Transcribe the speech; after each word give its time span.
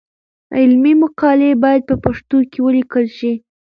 علمي 0.57 0.93
مقالې 1.03 1.49
باید 1.63 1.81
په 1.89 1.95
پښتو 2.03 2.35
ولیکل 2.65 3.05
شي. 3.17 3.33